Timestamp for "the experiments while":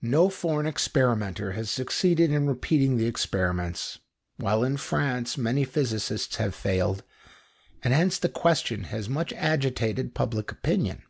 2.96-4.64